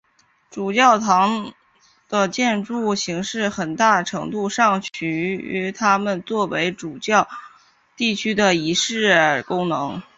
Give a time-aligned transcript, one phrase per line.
[0.49, 1.53] 主教座堂
[2.09, 7.29] 的建筑形式很大程度上取决于它们作为主教
[7.95, 10.01] 驻地的仪式功能。